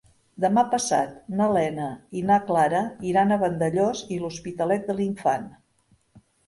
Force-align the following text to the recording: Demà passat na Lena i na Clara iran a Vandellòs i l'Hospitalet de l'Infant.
Demà 0.45 0.61
passat 0.69 1.11
na 1.41 1.49
Lena 1.57 1.91
i 2.21 2.25
na 2.31 2.39
Clara 2.49 2.81
iran 3.13 3.31
a 3.37 3.41
Vandellòs 3.47 4.05
i 4.17 4.21
l'Hospitalet 4.25 4.91
de 4.93 4.99
l'Infant. 5.03 5.49